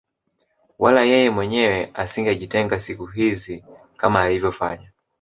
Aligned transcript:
Wala 0.83 1.01
yeye 1.11 1.29
mwenyewe 1.29 1.79
asingejitenga 1.93 2.79
siku 2.79 3.05
hizi 3.05 3.63
kama 3.97 4.21
alivyofanya 4.21 4.91